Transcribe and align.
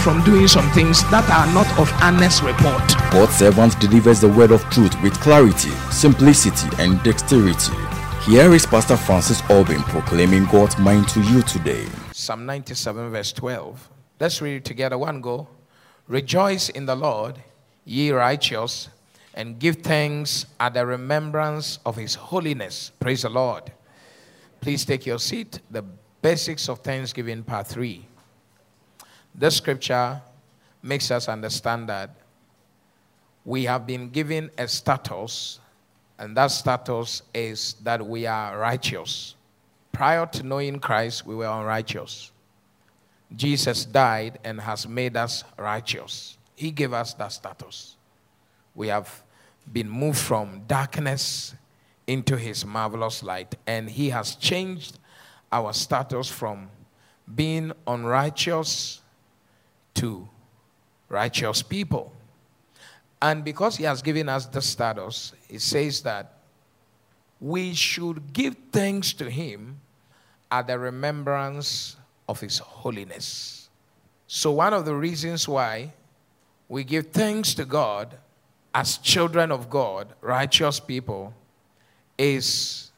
from 0.00 0.24
doing 0.24 0.48
some 0.48 0.68
things 0.70 1.02
that 1.10 1.28
are 1.28 1.52
not 1.52 1.68
of 1.78 1.92
honest 2.02 2.42
report. 2.42 2.82
God's 3.12 3.36
servant 3.36 3.78
delivers 3.80 4.20
the 4.20 4.28
word 4.28 4.50
of 4.50 4.62
truth 4.70 5.00
with 5.02 5.12
clarity, 5.20 5.70
simplicity, 5.90 6.68
and 6.78 7.02
dexterity. 7.02 7.76
Here 8.24 8.52
is 8.54 8.64
Pastor 8.64 8.96
Francis 8.96 9.42
Albin 9.50 9.82
proclaiming 9.82 10.46
God's 10.46 10.78
mind 10.78 11.08
to 11.10 11.20
you 11.20 11.42
today. 11.42 11.86
Psalm 12.12 12.46
97, 12.46 13.10
verse 13.10 13.32
12. 13.32 13.90
Let's 14.18 14.40
read 14.40 14.56
it 14.56 14.64
together. 14.64 14.96
One 14.96 15.20
go. 15.20 15.48
Rejoice 16.08 16.70
in 16.70 16.86
the 16.86 16.96
Lord, 16.96 17.38
ye 17.84 18.10
righteous, 18.10 18.88
and 19.34 19.58
give 19.58 19.76
thanks 19.76 20.46
at 20.58 20.74
the 20.74 20.84
remembrance 20.84 21.78
of 21.84 21.96
his 21.96 22.14
holiness. 22.14 22.90
Praise 23.00 23.22
the 23.22 23.30
Lord. 23.30 23.70
Please 24.60 24.84
take 24.84 25.06
your 25.06 25.18
seat. 25.18 25.60
The 25.70 25.82
basics 26.22 26.68
of 26.68 26.80
Thanksgiving, 26.80 27.42
part 27.42 27.66
3. 27.66 28.06
This 29.34 29.56
scripture 29.56 30.20
makes 30.82 31.10
us 31.10 31.28
understand 31.28 31.88
that 31.88 32.10
we 33.44 33.64
have 33.64 33.86
been 33.86 34.10
given 34.10 34.50
a 34.58 34.68
status, 34.68 35.60
and 36.18 36.36
that 36.36 36.48
status 36.48 37.22
is 37.32 37.74
that 37.82 38.04
we 38.04 38.26
are 38.26 38.58
righteous. 38.58 39.34
Prior 39.92 40.26
to 40.26 40.42
knowing 40.42 40.78
Christ, 40.78 41.26
we 41.26 41.34
were 41.34 41.46
unrighteous. 41.46 42.32
Jesus 43.34 43.84
died 43.84 44.38
and 44.44 44.60
has 44.60 44.86
made 44.86 45.16
us 45.16 45.44
righteous. 45.56 46.36
He 46.54 46.70
gave 46.70 46.92
us 46.92 47.14
that 47.14 47.32
status. 47.32 47.96
We 48.74 48.88
have 48.88 49.22
been 49.72 49.88
moved 49.88 50.18
from 50.18 50.62
darkness 50.66 51.54
into 52.06 52.36
his 52.36 52.64
marvelous 52.64 53.22
light, 53.22 53.54
and 53.66 53.88
he 53.88 54.10
has 54.10 54.34
changed 54.34 54.98
our 55.52 55.72
status 55.72 56.28
from 56.28 56.68
being 57.34 57.72
unrighteous 57.86 58.99
to 59.94 60.28
righteous 61.08 61.62
people. 61.62 62.12
And 63.22 63.44
because 63.44 63.76
he 63.76 63.84
has 63.84 64.00
given 64.00 64.28
us 64.28 64.46
the 64.46 64.62
status, 64.62 65.32
it 65.48 65.60
says 65.60 66.02
that 66.02 66.34
we 67.40 67.74
should 67.74 68.32
give 68.32 68.56
thanks 68.72 69.12
to 69.14 69.30
him 69.30 69.80
at 70.50 70.66
the 70.66 70.78
remembrance 70.78 71.96
of 72.28 72.40
his 72.40 72.58
holiness. 72.58 73.68
So, 74.26 74.52
one 74.52 74.72
of 74.72 74.84
the 74.84 74.94
reasons 74.94 75.48
why 75.48 75.92
we 76.68 76.84
give 76.84 77.08
thanks 77.08 77.54
to 77.54 77.64
God 77.64 78.16
as 78.74 78.98
children 78.98 79.50
of 79.50 79.68
God, 79.68 80.14
righteous 80.20 80.78
people, 80.78 81.34
is 82.16 82.90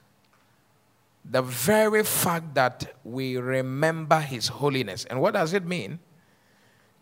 the 1.24 1.40
very 1.40 2.04
fact 2.04 2.54
that 2.54 2.94
we 3.04 3.36
remember 3.36 4.20
his 4.20 4.48
holiness. 4.48 5.04
And 5.06 5.20
what 5.20 5.34
does 5.34 5.52
it 5.52 5.64
mean? 5.64 5.98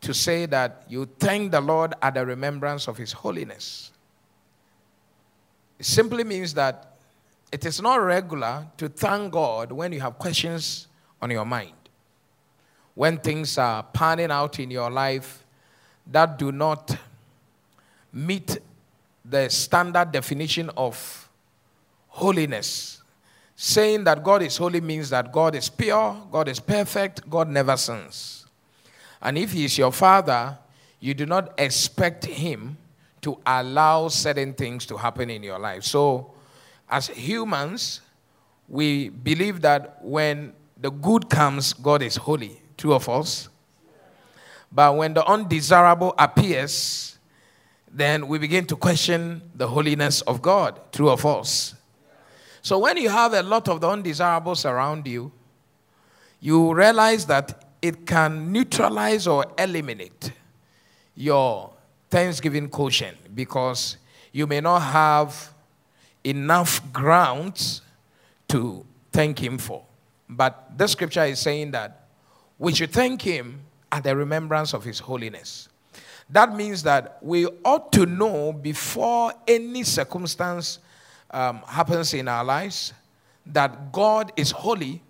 To 0.01 0.15
say 0.15 0.47
that 0.47 0.85
you 0.89 1.09
thank 1.19 1.53
the 1.53 1.61
Lord 1.61 1.95
at 2.01 2.15
the 2.15 2.25
remembrance 2.25 2.89
of 2.89 2.97
His 2.97 3.13
holiness. 3.13 3.93
It 5.79 5.87
simply 5.87 6.25
means 6.25 6.55
that 6.55 6.97
it 7.53 7.65
is 7.65 7.81
not 7.83 7.97
regular 7.97 8.67
to 8.77 8.89
thank 8.89 9.33
God 9.33 9.73
when 9.73 9.93
you 9.93 10.01
have 10.01 10.19
questions 10.19 10.89
on 11.21 11.31
your 11.31 11.45
mind. 11.45 11.73
When 12.95 13.19
things 13.19 13.59
are 13.59 13.83
panning 13.83 14.31
out 14.31 14.59
in 14.59 14.71
your 14.71 14.91
life 14.91 15.45
that 16.07 16.39
do 16.39 16.53
not 16.53 16.97
meet 18.13 18.59
the 19.25 19.49
standard 19.49 20.13
definition 20.13 20.71
of 20.77 21.29
holiness. 22.09 23.03
Saying 23.57 24.05
that 24.05 24.25
God 24.25 24.43
is 24.43 24.57
holy 24.57 24.81
means 24.81 25.11
that 25.11 25.33
God 25.33 25.55
is 25.55 25.69
pure, 25.69 26.17
God 26.31 26.49
is 26.49 26.59
perfect, 26.61 27.29
God 27.29 27.49
never 27.49 27.77
sins. 27.77 28.47
And 29.23 29.37
if 29.37 29.53
he 29.53 29.65
is 29.65 29.77
your 29.77 29.93
father, 29.93 30.59
you 30.99 31.15
do 31.15 31.27
not 31.27 31.59
expect 31.59 32.25
him 32.25 32.77
to 33.23 33.39
allow 33.45 34.09
certain 34.09 34.55
things 34.55 34.87
to 34.87 34.97
happen 34.97 35.31
in 35.31 35.43
your 35.43 35.59
life. 35.59 35.85
So, 35.85 36.33
as 36.89 37.09
humans, 37.09 38.01
we 38.69 39.11
believe 39.11 39.61
that 39.63 39.99
when 40.03 40.53
the 40.77 40.91
good 40.91 41.29
comes, 41.29 41.73
God 41.73 42.03
is 42.03 42.17
holy. 42.17 42.63
True 42.77 42.95
of 42.95 43.09
us. 43.09 43.49
But 44.73 44.97
when 44.97 45.15
the 45.15 45.27
undesirable 45.27 46.15
appears, 46.19 47.19
then 47.93 48.29
we 48.29 48.39
begin 48.39 48.67
to 48.67 48.77
question 48.77 49.43
the 49.55 49.67
holiness 49.67 50.21
of 50.23 50.41
God. 50.41 50.81
True 50.93 51.11
of 51.11 51.27
us. 51.27 51.75
So 52.63 52.79
when 52.79 52.97
you 52.97 53.09
have 53.09 53.35
a 53.35 53.43
lot 53.43 53.69
of 53.69 53.81
the 53.81 53.89
undesirables 53.89 54.65
around 54.65 55.07
you, 55.07 55.33
you 56.41 56.73
realize 56.73 57.27
that 57.27 57.70
it 57.83 58.07
can 58.07 58.53
neutralize 58.53 59.27
or 59.27 59.47
eliminate 59.59 60.33
your 61.15 61.73
Thanksgiving 62.11 62.69
quotient 62.69 63.35
because 63.35 63.97
you 64.33 64.47
may 64.47 64.61
not 64.61 64.81
have 64.81 65.53
enough 66.25 66.93
grounds 66.93 67.83
to 68.49 68.85
thank 69.13 69.39
Him 69.39 69.59
for. 69.59 69.85
But 70.29 70.77
the 70.77 70.87
scripture 70.87 71.25
is 71.25 71.41
saying 71.41 71.73
that 71.73 72.09
we 72.59 72.75
should 72.75 72.91
thank 72.91 73.23
Him 73.23 73.61
at 73.91 74.05
the 74.05 74.15
remembrance 74.17 74.75
of 74.75 74.85
His 74.85 74.99
holiness. 74.99 75.69
That 76.29 76.55
means 76.55 76.83
that 76.85 77.19
we 77.23 77.47
ought 77.65 77.91
to 77.93 78.07
know 78.07 78.53
before 78.53 79.33
any 79.49 79.83
circumstance 79.83 80.79
um, 81.33 81.63
happens 81.67 82.15
in 82.15 82.29
our 82.29 82.45
lives 82.45 82.93
that 83.47 83.93
God 83.93 84.33
is 84.37 84.51
holy 84.51 85.03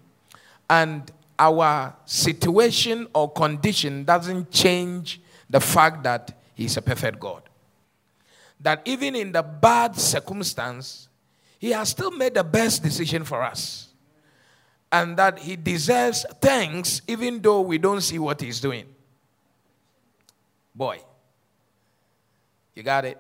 and 0.69 1.11
our 1.41 1.97
situation 2.05 3.09
or 3.15 3.33
condition 3.33 4.05
doesn't 4.05 4.51
change 4.51 5.23
the 5.49 5.59
fact 5.59 6.05
that 6.05 6.37
He's 6.55 6.77
a 6.77 6.83
perfect 6.83 7.19
God. 7.19 7.43
That 8.61 8.83
even 8.85 9.17
in 9.17 9.33
the 9.33 9.43
bad 9.43 9.97
circumstance, 9.97 11.09
He 11.59 11.71
has 11.71 11.89
still 11.89 12.11
made 12.11 12.35
the 12.35 12.45
best 12.45 12.83
decision 12.83 13.25
for 13.25 13.43
us. 13.43 13.89
And 14.93 15.17
that 15.17 15.39
He 15.39 15.57
deserves 15.57 16.27
thanks 16.43 17.01
even 17.09 17.41
though 17.41 17.63
we 17.63 17.79
don't 17.79 18.03
see 18.03 18.19
what 18.19 18.39
He's 18.43 18.61
doing. 18.61 18.85
Boy, 20.75 21.01
you 22.75 22.83
got 22.83 23.07
it? 23.07 23.19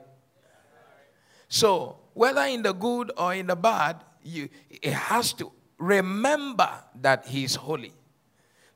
So, 1.48 1.96
whether 2.12 2.42
in 2.42 2.62
the 2.62 2.74
good 2.74 3.12
or 3.16 3.34
in 3.34 3.46
the 3.46 3.56
bad, 3.56 4.04
you, 4.22 4.50
it 4.68 4.92
has 4.92 5.32
to 5.34 5.50
remember 5.78 6.70
that 7.00 7.26
He's 7.26 7.54
holy 7.54 7.94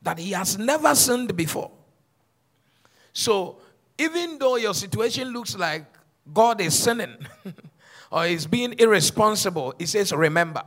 that 0.05 0.19
he 0.19 0.31
has 0.31 0.57
never 0.57 0.93
sinned 0.95 1.35
before. 1.35 1.71
So, 3.11 3.57
even 3.97 4.37
though 4.37 4.55
your 4.55 4.73
situation 4.73 5.29
looks 5.29 5.57
like 5.57 5.85
God 6.31 6.61
is 6.61 6.77
sinning 6.77 7.15
or 8.11 8.25
is 8.25 8.45
being 8.45 8.75
irresponsible, 8.77 9.73
he 9.79 9.85
says, 9.85 10.13
remember. 10.13 10.61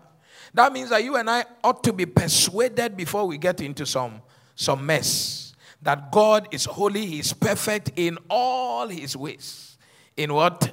That 0.54 0.72
means 0.72 0.91
that 0.91 1.04
you 1.04 1.16
and 1.16 1.31
I 1.31 1.44
ought 1.62 1.84
to 1.84 1.93
be 1.93 2.04
persuaded 2.04 2.97
before 2.97 3.26
we 3.26 3.38
get 3.38 3.60
into 3.60 3.87
some, 3.87 4.21
some 4.54 4.84
mess 4.84 5.55
that 5.82 6.10
God 6.10 6.49
is 6.50 6.65
holy, 6.65 7.06
He 7.06 7.20
is 7.20 7.32
perfect 7.32 7.93
in 7.97 8.19
all 8.28 8.88
His 8.88 9.16
ways. 9.16 9.79
In 10.17 10.34
what? 10.34 10.73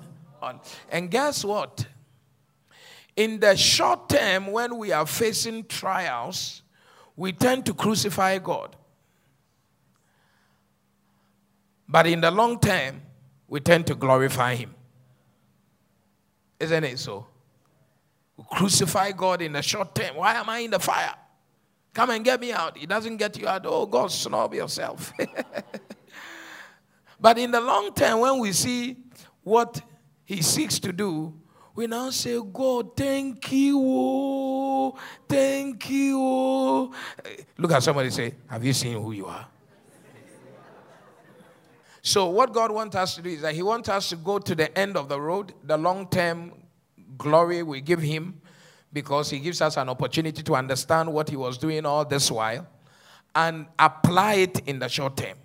And 0.89 1.11
guess 1.11 1.45
what? 1.45 1.85
In 3.15 3.39
the 3.39 3.55
short 3.55 4.09
term, 4.09 4.47
when 4.47 4.77
we 4.77 4.91
are 4.91 5.05
facing 5.05 5.65
trials, 5.65 6.63
we 7.15 7.31
tend 7.31 7.65
to 7.65 7.73
crucify 7.73 8.37
God. 8.39 8.75
But 11.87 12.07
in 12.07 12.21
the 12.21 12.31
long 12.31 12.59
term, 12.59 13.01
we 13.47 13.59
tend 13.59 13.87
to 13.87 13.95
glorify 13.95 14.55
Him. 14.55 14.73
Isn't 16.59 16.83
it 16.83 16.99
so? 16.99 17.27
We 18.37 18.43
crucify 18.49 19.11
God 19.11 19.41
in 19.41 19.53
the 19.53 19.61
short 19.61 19.95
term. 19.95 20.17
Why 20.17 20.35
am 20.35 20.49
I 20.49 20.59
in 20.59 20.71
the 20.71 20.79
fire? 20.79 21.13
Come 21.93 22.09
and 22.09 22.25
get 22.25 22.41
me 22.41 22.51
out. 22.51 22.77
He 22.77 22.85
doesn't 22.85 23.17
get 23.17 23.39
you 23.39 23.47
out. 23.47 23.65
Oh, 23.65 23.85
God, 23.85 24.11
snub 24.11 24.53
yourself. 24.53 25.13
but 27.19 27.37
in 27.37 27.51
the 27.51 27.61
long 27.61 27.93
term, 27.93 28.19
when 28.19 28.39
we 28.39 28.51
see 28.51 28.97
what 29.43 29.81
He 30.25 30.41
seeks 30.41 30.79
to 30.79 30.91
do, 30.91 31.33
we 31.75 31.87
now 31.87 32.09
say, 32.09 32.39
God, 32.41 32.95
thank 32.95 33.51
you. 33.51 34.93
Thank 35.27 35.89
you. 35.89 36.19
Look 37.57 37.71
at 37.71 37.83
somebody 37.83 38.09
say, 38.09 38.35
Have 38.47 38.65
you 38.65 38.73
seen 38.73 39.01
who 39.01 39.11
you 39.11 39.27
are? 39.27 39.47
So, 42.01 42.27
what 42.27 42.53
God 42.53 42.71
wants 42.71 42.95
us 42.95 43.15
to 43.15 43.21
do 43.21 43.29
is 43.29 43.41
that 43.41 43.55
He 43.55 43.63
wants 43.63 43.89
us 43.89 44.09
to 44.09 44.15
go 44.15 44.37
to 44.37 44.53
the 44.53 44.77
end 44.77 44.95
of 44.95 45.09
the 45.09 45.19
road, 45.19 45.53
the 45.63 45.77
long 45.77 46.07
term 46.07 46.51
glory 47.17 47.63
we 47.63 47.81
give 47.81 48.01
Him, 48.01 48.39
because 48.93 49.29
He 49.31 49.39
gives 49.39 49.61
us 49.61 49.77
an 49.77 49.89
opportunity 49.89 50.43
to 50.43 50.55
understand 50.55 51.11
what 51.11 51.29
He 51.29 51.35
was 51.35 51.57
doing 51.57 51.85
all 51.85 52.05
this 52.05 52.29
while 52.29 52.67
and 53.33 53.65
apply 53.79 54.35
it 54.35 54.59
in 54.67 54.79
the 54.79 54.87
short 54.87 55.17
term. 55.17 55.37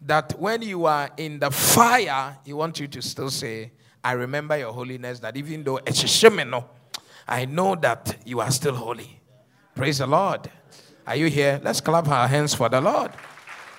That 0.00 0.38
when 0.38 0.62
you 0.62 0.86
are 0.86 1.10
in 1.16 1.38
the 1.38 1.50
fire, 1.50 2.36
He 2.44 2.52
wants 2.52 2.80
you 2.80 2.88
to 2.88 3.02
still 3.02 3.30
say, 3.30 3.70
I 4.02 4.12
remember 4.12 4.56
your 4.56 4.72
holiness, 4.72 5.20
that 5.20 5.36
even 5.36 5.62
though 5.62 5.76
it's 5.78 6.02
a 6.02 6.08
shimmer, 6.08 6.64
I 7.28 7.44
know 7.44 7.74
that 7.76 8.16
you 8.24 8.40
are 8.40 8.50
still 8.50 8.74
holy. 8.74 9.20
Praise 9.74 9.98
the 9.98 10.06
Lord. 10.06 10.50
Are 11.06 11.14
you 11.14 11.26
here? 11.26 11.60
Let's 11.62 11.80
clap 11.80 12.08
our 12.08 12.26
hands 12.26 12.52
for 12.52 12.68
the 12.68 12.80
Lord. 12.80 13.12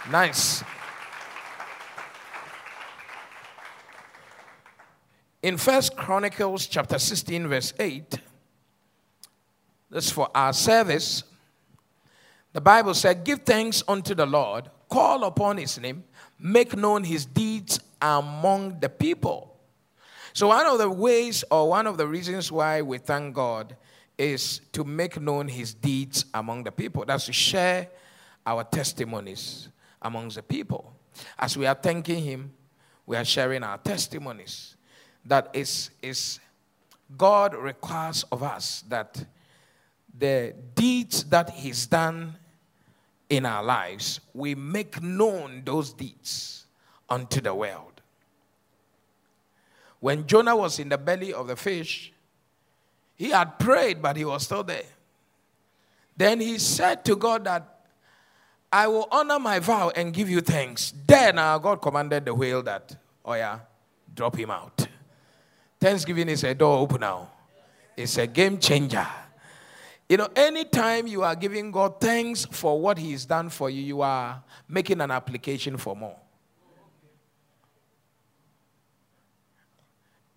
Nice. 0.09 0.63
In 5.43 5.57
First 5.57 5.97
Chronicles 5.97 6.67
chapter 6.67 6.97
16, 6.97 7.47
verse 7.47 7.73
8, 7.77 8.19
this 9.89 10.09
for 10.09 10.29
our 10.33 10.53
service. 10.53 11.23
The 12.53 12.61
Bible 12.61 12.93
said, 12.93 13.25
Give 13.25 13.39
thanks 13.39 13.83
unto 13.87 14.15
the 14.15 14.25
Lord, 14.25 14.69
call 14.89 15.25
upon 15.25 15.57
his 15.57 15.77
name, 15.79 16.05
make 16.39 16.77
known 16.77 17.03
his 17.03 17.25
deeds 17.25 17.81
among 18.01 18.79
the 18.79 18.89
people. 18.89 19.57
So, 20.31 20.47
one 20.47 20.65
of 20.65 20.77
the 20.77 20.89
ways 20.89 21.43
or 21.51 21.69
one 21.69 21.87
of 21.87 21.97
the 21.97 22.07
reasons 22.07 22.51
why 22.51 22.81
we 22.81 22.99
thank 22.99 23.35
God 23.35 23.75
is 24.17 24.61
to 24.71 24.83
make 24.83 25.19
known 25.19 25.47
his 25.47 25.73
deeds 25.73 26.25
among 26.33 26.63
the 26.63 26.71
people. 26.71 27.05
That's 27.05 27.25
to 27.25 27.33
share 27.33 27.87
our 28.45 28.63
testimonies 28.63 29.69
amongst 30.01 30.37
the 30.37 30.43
people. 30.43 30.93
As 31.37 31.57
we 31.57 31.65
are 31.65 31.75
thanking 31.75 32.23
him, 32.23 32.51
we 33.05 33.15
are 33.15 33.25
sharing 33.25 33.63
our 33.63 33.77
testimonies 33.77 34.75
that 35.25 35.49
is, 35.53 35.91
is 36.01 36.39
God 37.15 37.53
requires 37.53 38.23
of 38.31 38.43
us 38.43 38.83
that 38.89 39.23
the 40.17 40.53
deeds 40.73 41.23
that 41.25 41.49
He's 41.49 41.85
done 41.85 42.35
in 43.29 43.45
our 43.45 43.63
lives, 43.63 44.19
we 44.33 44.55
make 44.55 45.01
known 45.01 45.61
those 45.65 45.93
deeds 45.93 46.65
unto 47.09 47.41
the 47.41 47.53
world. 47.53 48.01
When 49.99 50.25
Jonah 50.25 50.55
was 50.55 50.79
in 50.79 50.89
the 50.89 50.97
belly 50.97 51.33
of 51.33 51.47
the 51.47 51.55
fish, 51.55 52.13
he 53.17 53.29
had 53.31 53.57
prayed, 53.59 54.01
but 54.01 54.15
he 54.15 54.23
was 54.23 54.43
still 54.43 54.63
there. 54.63 54.83
Then 56.15 56.39
he 56.39 56.57
said 56.57 57.03
to 57.05 57.15
God 57.15 57.45
that 57.45 57.77
I 58.71 58.87
will 58.87 59.07
honor 59.11 59.39
my 59.39 59.59
vow 59.59 59.91
and 59.95 60.13
give 60.13 60.29
you 60.29 60.41
thanks. 60.41 60.93
Then 61.05 61.39
our 61.39 61.59
God 61.59 61.81
commanded 61.81 62.25
the 62.25 62.33
whale 62.33 62.61
that, 62.63 62.95
oh 63.25 63.33
yeah, 63.33 63.59
drop 64.13 64.35
him 64.35 64.51
out. 64.51 64.87
Thanksgiving 65.79 66.29
is 66.29 66.43
a 66.43 66.53
door 66.55 66.79
opener, 66.79 67.27
it's 67.95 68.17
a 68.17 68.27
game 68.27 68.57
changer. 68.57 69.07
You 70.09 70.17
know, 70.17 70.29
anytime 70.35 71.05
you 71.05 71.23
are 71.23 71.35
giving 71.35 71.69
God 71.69 71.99
thanks 71.99 72.45
for 72.45 72.79
what 72.79 72.97
He's 72.97 73.25
done 73.25 73.49
for 73.49 73.69
you, 73.69 73.81
you 73.81 74.01
are 74.01 74.41
making 74.67 75.01
an 75.01 75.11
application 75.11 75.75
for 75.75 75.95
more. 75.95 76.15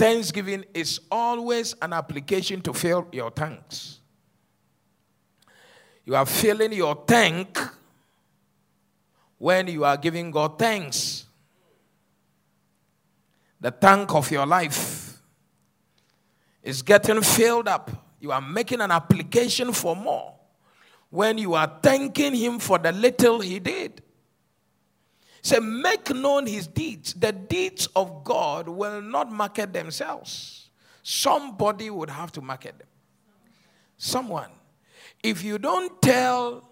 Thanksgiving 0.00 0.64
is 0.72 0.98
always 1.10 1.74
an 1.82 1.92
application 1.92 2.62
to 2.62 2.72
fill 2.72 3.06
your 3.12 3.30
tanks. 3.30 3.98
You 6.06 6.16
are 6.16 6.24
filling 6.24 6.72
your 6.72 7.04
tank 7.04 7.58
when 9.36 9.68
you 9.68 9.84
are 9.84 9.98
giving 9.98 10.30
God 10.30 10.58
thanks. 10.58 11.26
The 13.60 13.72
tank 13.72 14.14
of 14.14 14.30
your 14.30 14.46
life 14.46 15.18
is 16.62 16.80
getting 16.80 17.20
filled 17.20 17.68
up. 17.68 17.90
You 18.20 18.32
are 18.32 18.40
making 18.40 18.80
an 18.80 18.90
application 18.90 19.70
for 19.74 19.94
more 19.94 20.34
when 21.10 21.36
you 21.36 21.52
are 21.52 21.78
thanking 21.82 22.34
Him 22.34 22.58
for 22.58 22.78
the 22.78 22.92
little 22.92 23.38
He 23.40 23.58
did. 23.58 24.00
Say, 25.42 25.58
make 25.58 26.14
known 26.14 26.46
His 26.46 26.66
deeds. 26.66 27.14
The 27.14 27.32
deeds 27.32 27.86
of 27.96 28.24
God 28.24 28.68
will 28.68 29.00
not 29.00 29.30
market 29.32 29.72
themselves. 29.72 30.70
Somebody 31.02 31.90
would 31.90 32.10
have 32.10 32.30
to 32.32 32.40
market 32.40 32.78
them. 32.78 32.88
Someone. 33.96 34.50
If 35.22 35.42
you 35.42 35.58
don't 35.58 36.00
tell 36.00 36.68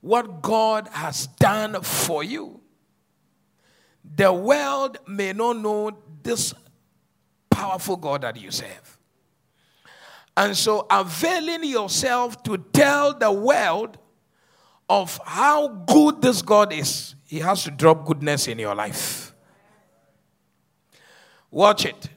what 0.00 0.42
God 0.42 0.88
has 0.92 1.26
done 1.26 1.80
for 1.82 2.22
you, 2.22 2.60
the 4.16 4.32
world 4.32 4.98
may 5.06 5.32
not 5.32 5.56
know 5.56 5.96
this 6.22 6.52
powerful 7.50 7.96
God 7.96 8.22
that 8.22 8.40
you 8.40 8.50
serve. 8.50 8.98
And 10.36 10.56
so, 10.56 10.86
availing 10.90 11.64
yourself 11.64 12.42
to 12.42 12.58
tell 12.58 13.14
the 13.14 13.30
world 13.30 13.98
of 14.88 15.18
how 15.24 15.68
good 15.68 16.20
this 16.20 16.42
God 16.42 16.72
is, 16.72 17.14
He 17.26 17.38
has 17.38 17.64
to 17.64 17.70
drop 17.70 18.04
goodness 18.04 18.48
in 18.48 18.58
your 18.58 18.74
life. 18.74 19.34
Watch 21.50 21.86
it. 21.86 22.08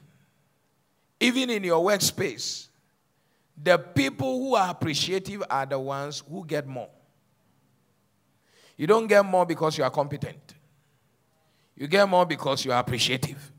Even 1.19 1.49
in 1.49 1.63
your 1.63 1.83
workspace, 1.83 2.67
the 3.61 3.77
people 3.77 4.39
who 4.39 4.55
are 4.55 4.69
appreciative 4.69 5.43
are 5.49 5.65
the 5.65 5.79
ones 5.79 6.23
who 6.29 6.45
get 6.45 6.67
more. 6.67 6.89
You 8.75 8.85
don't 8.85 9.07
get 9.07 9.25
more 9.25 9.45
because 9.45 9.77
you 9.77 9.83
are 9.83 9.89
competent, 9.89 10.55
you 11.75 11.87
get 11.87 12.07
more 12.07 12.25
because 12.25 12.63
you 12.65 12.71
are 12.71 12.79
appreciative. 12.79 13.51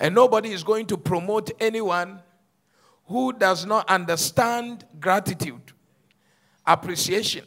And 0.00 0.14
nobody 0.14 0.50
is 0.50 0.64
going 0.64 0.86
to 0.86 0.96
promote 0.96 1.50
anyone 1.60 2.20
who 3.06 3.32
does 3.32 3.64
not 3.64 3.88
understand 3.88 4.84
gratitude, 4.98 5.72
appreciation, 6.66 7.44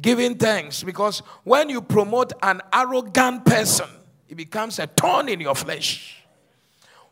giving 0.00 0.36
thanks. 0.36 0.82
Because 0.82 1.20
when 1.44 1.68
you 1.68 1.82
promote 1.82 2.32
an 2.42 2.60
arrogant 2.72 3.44
person, 3.44 3.88
it 4.28 4.36
becomes 4.36 4.78
a 4.78 4.86
thorn 4.86 5.28
in 5.28 5.40
your 5.40 5.54
flesh. 5.54 6.24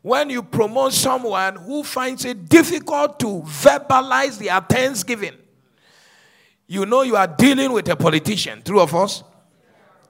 When 0.03 0.31
you 0.31 0.43
promote 0.43 0.95
someone 0.95 1.57
who 1.57 1.83
finds 1.83 2.25
it 2.25 2.49
difficult 2.49 3.21
to 3.21 3.43
verbalize 3.45 4.39
their 4.39 4.59
thanksgiving, 4.61 5.35
you 6.67 6.87
know 6.87 7.03
you 7.03 7.17
are 7.17 7.27
dealing 7.27 7.73
with 7.73 7.89
a 7.89 7.97
politician. 7.97 8.63
True 8.63 8.81
of 8.81 8.95
us? 8.95 9.23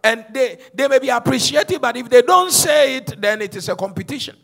And 0.02 0.25
they, 0.32 0.58
they 0.73 0.88
may 0.88 0.99
be 0.99 1.08
appreciative, 1.08 1.81
but 1.81 1.96
if 1.96 2.08
they 2.08 2.23
don't 2.23 2.50
say 2.52 2.96
it, 2.96 3.20
then 3.20 3.43
it 3.43 3.56
is 3.56 3.69
a 3.69 3.76
competition. 3.76 4.37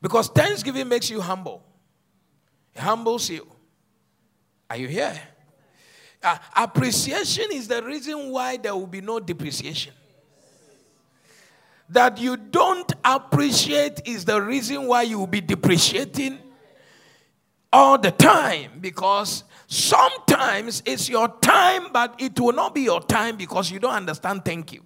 Because 0.00 0.28
Thanksgiving 0.28 0.88
makes 0.88 1.08
you 1.08 1.20
humble, 1.20 1.62
it 2.74 2.80
humbles 2.80 3.30
you. 3.30 3.46
Are 4.68 4.76
you 4.76 4.88
here? 4.88 5.18
Uh, 6.22 6.38
appreciation 6.56 7.46
is 7.52 7.68
the 7.68 7.82
reason 7.82 8.30
why 8.30 8.56
there 8.56 8.74
will 8.74 8.86
be 8.86 9.00
no 9.00 9.18
depreciation. 9.18 9.92
That 11.88 12.18
you 12.18 12.36
don't 12.36 12.90
appreciate 13.04 14.00
is 14.06 14.24
the 14.24 14.40
reason 14.40 14.86
why 14.86 15.02
you 15.02 15.18
will 15.18 15.26
be 15.26 15.40
depreciating 15.40 16.38
all 17.72 17.98
the 17.98 18.10
time 18.10 18.78
because 18.80 19.44
Sometimes 19.72 20.82
it's 20.84 21.08
your 21.08 21.28
time, 21.40 21.86
but 21.94 22.16
it 22.18 22.38
will 22.38 22.52
not 22.52 22.74
be 22.74 22.82
your 22.82 23.00
time 23.00 23.38
because 23.38 23.70
you 23.70 23.78
don't 23.78 23.94
understand 23.94 24.44
thank 24.44 24.70
you. 24.70 24.82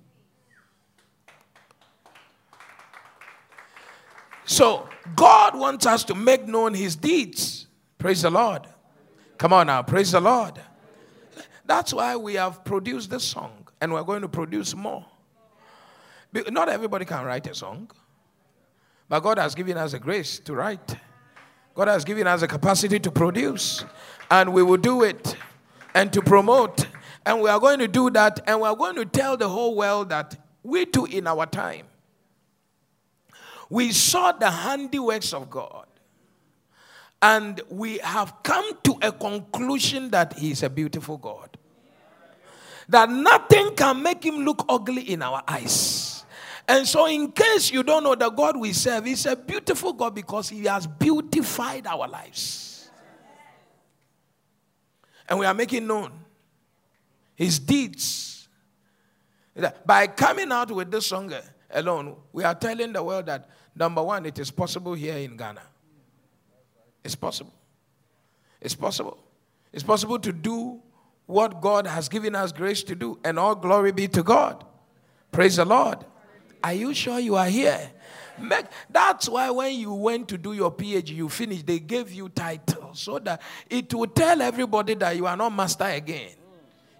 So, 4.44 4.88
God 5.16 5.58
wants 5.58 5.86
us 5.86 6.04
to 6.04 6.14
make 6.14 6.46
known 6.46 6.72
his 6.72 6.94
deeds. 6.94 7.66
Praise 7.98 8.22
the 8.22 8.30
Lord. 8.30 8.62
Come 9.38 9.52
on 9.52 9.66
now, 9.66 9.82
praise 9.82 10.12
the 10.12 10.20
Lord. 10.20 10.60
That's 11.66 11.92
why 11.92 12.16
we 12.16 12.34
have 12.34 12.64
produced 12.64 13.10
this 13.10 13.24
song 13.24 13.68
and 13.80 13.92
we're 13.92 14.04
going 14.04 14.22
to 14.22 14.28
produce 14.28 14.74
more. 14.74 15.04
Not 16.50 16.68
everybody 16.68 17.04
can 17.04 17.24
write 17.24 17.46
a 17.46 17.54
song, 17.54 17.90
but 19.08 19.20
God 19.20 19.38
has 19.38 19.54
given 19.54 19.76
us 19.76 19.92
a 19.92 19.98
grace 19.98 20.38
to 20.40 20.54
write. 20.54 20.96
God 21.74 21.88
has 21.88 22.04
given 22.04 22.26
us 22.26 22.42
a 22.42 22.48
capacity 22.48 22.98
to 23.00 23.10
produce 23.10 23.84
and 24.30 24.52
we 24.52 24.62
will 24.62 24.76
do 24.76 25.02
it 25.02 25.36
and 25.94 26.12
to 26.12 26.22
promote. 26.22 26.86
And 27.24 27.40
we 27.40 27.50
are 27.50 27.58
going 27.58 27.80
to 27.80 27.88
do 27.88 28.08
that, 28.10 28.38
and 28.46 28.60
we 28.60 28.68
are 28.68 28.76
going 28.76 28.94
to 28.94 29.04
tell 29.04 29.36
the 29.36 29.48
whole 29.48 29.74
world 29.74 30.10
that 30.10 30.36
we 30.62 30.86
too, 30.86 31.06
in 31.06 31.26
our 31.26 31.44
time, 31.44 31.86
we 33.68 33.90
saw 33.90 34.30
the 34.30 34.46
handiworks 34.46 35.34
of 35.34 35.50
God. 35.50 35.86
And 37.20 37.60
we 37.68 37.98
have 37.98 38.44
come 38.44 38.78
to 38.84 38.98
a 39.02 39.10
conclusion 39.10 40.10
that 40.10 40.34
He 40.34 40.52
is 40.52 40.62
a 40.62 40.70
beautiful 40.70 41.16
God. 41.16 41.55
That 42.88 43.10
nothing 43.10 43.74
can 43.74 44.02
make 44.02 44.24
Him 44.24 44.44
look 44.44 44.64
ugly 44.68 45.02
in 45.12 45.22
our 45.22 45.42
eyes. 45.46 46.24
And 46.68 46.86
so, 46.86 47.06
in 47.06 47.32
case 47.32 47.70
you 47.70 47.82
don't 47.82 48.02
know 48.02 48.14
the 48.14 48.30
God 48.30 48.56
we 48.56 48.72
serve, 48.72 49.04
He's 49.04 49.26
a 49.26 49.36
beautiful 49.36 49.92
God 49.92 50.14
because 50.14 50.48
He 50.48 50.64
has 50.64 50.86
beautified 50.86 51.86
our 51.86 52.08
lives 52.08 52.66
and 55.28 55.38
we 55.38 55.46
are 55.46 55.54
making 55.54 55.86
known 55.86 56.12
his 57.34 57.58
deeds. 57.58 58.48
By 59.84 60.06
coming 60.08 60.52
out 60.52 60.70
with 60.70 60.90
this 60.90 61.06
song 61.06 61.32
alone, 61.70 62.16
we 62.32 62.44
are 62.44 62.54
telling 62.54 62.92
the 62.92 63.02
world 63.02 63.26
that 63.26 63.48
number 63.74 64.02
one, 64.02 64.26
it 64.26 64.38
is 64.38 64.50
possible 64.50 64.94
here 64.94 65.16
in 65.16 65.36
Ghana. 65.36 65.62
It's 67.02 67.14
possible. 67.14 67.52
It's 68.60 68.74
possible. 68.74 69.18
It's 69.72 69.82
possible 69.82 70.18
to 70.18 70.32
do 70.32 70.80
what 71.26 71.60
God 71.60 71.86
has 71.86 72.08
given 72.08 72.34
us 72.34 72.52
grace 72.52 72.82
to 72.84 72.94
do, 72.94 73.18
and 73.24 73.38
all 73.38 73.54
glory 73.54 73.92
be 73.92 74.08
to 74.08 74.22
God. 74.22 74.64
Praise 75.32 75.56
the 75.56 75.64
Lord. 75.64 76.04
Are 76.62 76.72
you 76.72 76.94
sure 76.94 77.18
you 77.18 77.36
are 77.36 77.48
here? 77.48 77.90
Make, 78.38 78.66
that's 78.90 79.28
why 79.28 79.50
when 79.50 79.74
you 79.74 79.92
went 79.92 80.28
to 80.28 80.38
do 80.38 80.52
your 80.52 80.72
PhD, 80.72 81.10
you 81.10 81.28
finished, 81.28 81.66
they 81.66 81.78
gave 81.78 82.12
you 82.12 82.28
title 82.28 82.90
so 82.94 83.18
that 83.20 83.40
it 83.68 83.92
will 83.92 84.06
tell 84.06 84.40
everybody 84.42 84.94
that 84.94 85.16
you 85.16 85.26
are 85.26 85.36
not 85.36 85.50
master 85.54 85.84
again. 85.84 86.32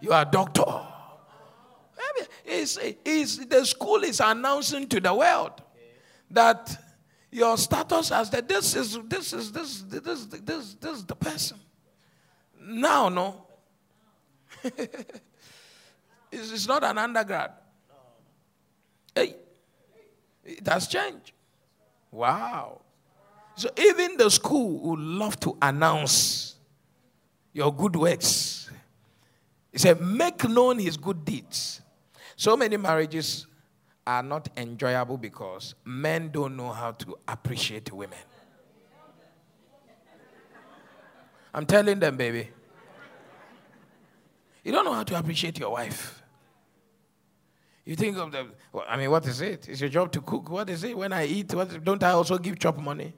You 0.01 0.13
are 0.13 0.25
doctor. 0.25 0.65
It's, 2.45 2.79
it's, 3.05 3.45
the 3.47 3.65
school 3.65 4.03
is 4.05 4.21
announcing 4.21 4.89
to 4.89 5.01
the 5.01 5.13
world 5.13 5.63
that 6.31 6.77
your 7.31 7.57
status 7.59 8.13
as 8.13 8.31
that 8.31 8.49
this 8.49 8.75
is 8.77 8.99
this 9.05 9.33
is 9.33 9.53
this 9.53 9.83
this 9.83 10.03
this 10.03 10.27
this, 10.27 10.75
this 10.75 10.97
is 10.99 11.05
the 11.05 11.17
person. 11.17 11.59
Now, 12.61 13.09
no. 13.09 13.46
it's, 16.33 16.53
it's 16.53 16.67
not 16.67 16.85
an 16.85 16.99
undergrad. 16.99 17.53
Hey, 19.15 19.37
it 20.45 20.67
has 20.67 20.87
changed. 20.87 21.33
Wow. 22.11 22.81
So 23.57 23.71
even 23.77 24.17
the 24.17 24.31
school 24.31 24.79
would 24.81 25.01
love 25.01 25.41
to 25.41 25.57
announce 25.63 26.57
your 27.53 27.75
good 27.75 27.97
works. 27.97 28.71
He 29.73 29.79
said, 29.79 30.01
make 30.01 30.47
known 30.49 30.79
his 30.79 30.97
good 30.97 31.25
deeds. 31.25 31.81
So 32.37 32.57
many 32.57 32.77
marriages 32.77 33.47
are 34.07 34.23
not 34.23 34.49
enjoyable 34.57 35.17
because 35.17 35.75
men 35.85 36.31
don't 36.31 36.57
know 36.57 36.71
how 36.71 36.93
to 36.93 37.17
appreciate 37.27 37.93
women. 37.93 38.19
I'm 41.53 41.65
telling 41.65 41.99
them, 41.99 42.17
baby. 42.19 42.51
You 44.67 44.73
don't 44.73 44.85
know 44.85 44.95
how 44.95 45.05
to 45.05 45.17
appreciate 45.17 45.61
your 45.61 45.71
wife. 45.71 46.21
You 47.85 47.95
think 47.95 48.17
of 48.17 48.33
the, 48.33 48.49
well, 48.73 48.85
I 48.89 48.97
mean, 48.97 49.13
what 49.13 49.25
is 49.25 49.41
it? 49.41 49.69
It's 49.69 49.81
your 49.81 49.89
job 49.89 50.11
to 50.11 50.21
cook. 50.21 50.51
What 50.51 50.69
is 50.69 50.83
it? 50.83 50.99
When 50.99 51.13
I 51.13 51.25
eat, 51.25 51.55
what, 51.55 51.85
don't 51.85 52.03
I 52.03 52.11
also 52.11 52.37
give 52.37 52.59
chop 52.59 52.77
money? 52.77 53.13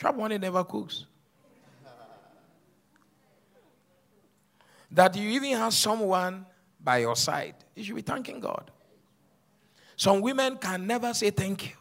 Chop 0.00 0.16
money 0.16 0.36
never 0.36 0.64
cooks. 0.64 1.06
that 4.90 5.14
you 5.14 5.30
even 5.30 5.52
have 5.52 5.72
someone 5.72 6.44
by 6.82 6.98
your 6.98 7.14
side, 7.14 7.54
you 7.76 7.84
should 7.84 7.94
be 7.94 8.02
thanking 8.02 8.40
God. 8.40 8.72
Some 9.94 10.20
women 10.20 10.56
can 10.56 10.88
never 10.88 11.14
say 11.14 11.30
thank 11.30 11.66
you. 11.66 11.72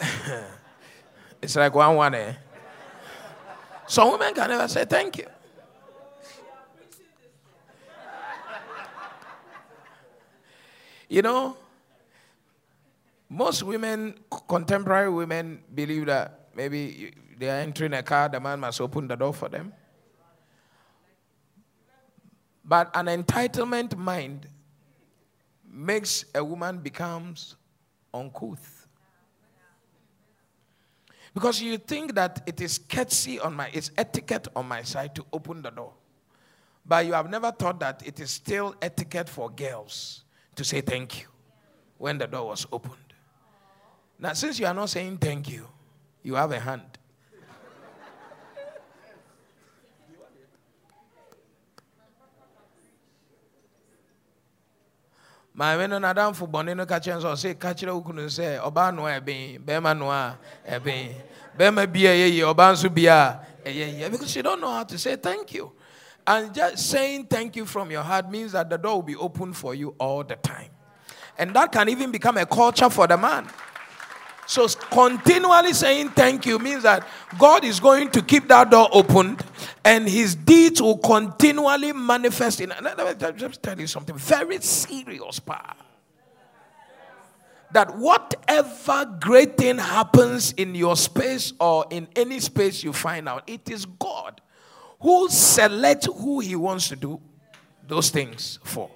it's 1.42 1.56
like 1.56 1.74
one 1.74 1.96
one, 1.96 2.14
eh? 2.14 2.34
Some 3.90 4.12
women 4.12 4.32
can 4.34 4.48
never 4.48 4.68
say 4.68 4.84
thank 4.84 5.18
you. 5.18 5.26
You 11.08 11.22
know, 11.22 11.56
most 13.28 13.64
women, 13.64 14.14
contemporary 14.46 15.10
women, 15.10 15.64
believe 15.74 16.06
that 16.06 16.50
maybe 16.54 17.12
they 17.36 17.50
are 17.50 17.58
entering 17.58 17.94
a 17.94 18.02
car, 18.04 18.28
the 18.28 18.38
man 18.38 18.60
must 18.60 18.80
open 18.80 19.08
the 19.08 19.16
door 19.16 19.34
for 19.34 19.48
them. 19.48 19.72
But 22.64 22.92
an 22.94 23.06
entitlement 23.06 23.96
mind 23.96 24.46
makes 25.68 26.26
a 26.32 26.44
woman 26.44 26.78
becomes 26.78 27.56
uncouth. 28.14 28.79
Because 31.32 31.62
you 31.62 31.78
think 31.78 32.14
that 32.14 32.42
it 32.46 32.60
is 32.60 32.78
courtesy 32.78 33.38
on 33.38 33.54
my, 33.54 33.70
it's 33.72 33.90
etiquette 33.96 34.48
on 34.56 34.66
my 34.66 34.82
side 34.82 35.14
to 35.14 35.24
open 35.32 35.62
the 35.62 35.70
door. 35.70 35.92
But 36.84 37.06
you 37.06 37.12
have 37.12 37.30
never 37.30 37.52
thought 37.52 37.78
that 37.80 38.02
it 38.04 38.18
is 38.18 38.30
still 38.30 38.74
etiquette 38.82 39.28
for 39.28 39.48
girls 39.48 40.24
to 40.56 40.64
say 40.64 40.80
thank 40.80 41.20
you 41.20 41.28
when 41.98 42.18
the 42.18 42.26
door 42.26 42.48
was 42.48 42.66
opened. 42.72 42.96
Now, 44.18 44.32
since 44.32 44.58
you 44.58 44.66
are 44.66 44.74
not 44.74 44.90
saying 44.90 45.18
thank 45.18 45.48
you, 45.48 45.66
you 46.22 46.34
have 46.34 46.52
a 46.52 46.58
hand. 46.60 46.98
Maame 55.60 55.86
no 55.88 55.98
n'adamfo 55.98 56.48
bɔne 56.50 56.74
no 56.74 56.86
ka 56.86 56.98
kyerɛ 56.98 57.20
sɛ 57.20 57.28
ɔse 57.34 57.58
ka 57.58 57.74
kyerɛ 57.74 57.92
wo 57.92 58.00
kunu 58.00 58.24
sɛ 58.26 58.58
ɔbaa 58.64 58.94
noa 58.94 59.20
ɛben 59.20 59.60
bɛrima 59.60 59.92
noa 59.98 60.38
ɛben 60.66 61.12
bɛrima 61.58 61.82
a 61.82 61.86
ɛyɛ 61.86 62.28
yie 62.32 62.42
ɔbaa 62.42 62.72
a 64.06 64.08
because 64.08 64.34
you 64.36 64.42
don't 64.42 64.58
know 64.58 64.70
how 64.72 64.84
to 64.84 64.96
say 64.98 65.16
thank 65.16 65.52
you 65.52 65.70
and 66.26 66.54
just 66.54 66.88
saying 66.90 67.26
thank 67.26 67.56
you 67.56 67.66
from 67.66 67.90
your 67.90 68.02
heart 68.02 68.30
means 68.30 68.52
that 68.52 68.70
the 68.70 68.78
door 68.78 68.96
will 68.96 69.02
be 69.02 69.16
open 69.16 69.52
for 69.52 69.74
you 69.74 69.94
all 69.98 70.22
the 70.22 70.36
time. 70.36 70.70
And 71.38 71.54
that 71.56 71.72
can 71.72 71.88
even 71.88 72.10
become 72.10 72.36
a 72.36 72.46
culture 72.46 72.90
for 72.90 73.06
the 73.06 73.16
man. 73.16 73.48
So, 74.50 74.66
continually 74.66 75.72
saying 75.74 76.08
thank 76.08 76.44
you 76.44 76.58
means 76.58 76.82
that 76.82 77.06
God 77.38 77.64
is 77.64 77.78
going 77.78 78.10
to 78.10 78.20
keep 78.20 78.48
that 78.48 78.68
door 78.68 78.88
opened 78.90 79.44
and 79.84 80.08
his 80.08 80.34
deeds 80.34 80.82
will 80.82 80.98
continually 80.98 81.92
manifest 81.92 82.60
in. 82.60 82.70
Let 82.82 82.98
me 82.98 83.52
tell 83.62 83.78
you 83.78 83.86
something 83.86 84.16
very 84.16 84.60
serious, 84.60 85.38
pa. 85.38 85.76
That 87.70 87.96
whatever 87.96 89.16
great 89.20 89.56
thing 89.56 89.78
happens 89.78 90.50
in 90.54 90.74
your 90.74 90.96
space 90.96 91.52
or 91.60 91.84
in 91.88 92.08
any 92.16 92.40
space 92.40 92.82
you 92.82 92.92
find 92.92 93.28
out, 93.28 93.44
it 93.46 93.70
is 93.70 93.86
God 93.86 94.40
who 94.98 95.28
select 95.28 96.06
who 96.06 96.40
he 96.40 96.56
wants 96.56 96.88
to 96.88 96.96
do 96.96 97.20
those 97.86 98.10
things 98.10 98.58
for. 98.64 98.90